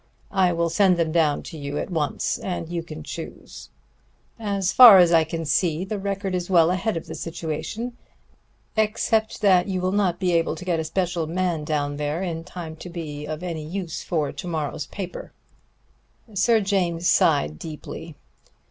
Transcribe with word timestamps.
I 0.31 0.51
will 0.51 0.71
send 0.71 0.97
them 0.97 1.11
down 1.11 1.43
to 1.43 1.59
you 1.59 1.77
at 1.77 1.91
once, 1.91 2.39
and 2.39 2.67
you 2.69 2.81
can 2.81 3.03
choose. 3.03 3.69
As 4.39 4.71
far 4.73 4.97
as 4.97 5.11
I 5.13 5.23
can 5.23 5.45
see, 5.45 5.85
the 5.85 5.99
Record 5.99 6.33
is 6.33 6.49
well 6.49 6.71
ahead 6.71 6.97
of 6.97 7.05
the 7.05 7.13
situation, 7.13 7.95
except 8.75 9.41
that 9.41 9.67
you 9.67 9.79
will 9.79 9.91
not 9.91 10.19
be 10.19 10.33
able 10.33 10.55
to 10.55 10.65
get 10.65 10.79
a 10.79 10.83
special 10.83 11.27
man 11.27 11.63
down 11.63 11.97
there 11.97 12.23
in 12.23 12.43
time 12.43 12.75
to 12.77 12.89
be 12.89 13.27
of 13.27 13.43
any 13.43 13.63
use 13.63 14.01
for 14.01 14.31
to 14.31 14.47
morrow's 14.47 14.87
paper." 14.87 15.33
Sir 16.33 16.61
James 16.61 17.07
sighed 17.07 17.59
deeply. 17.59 18.15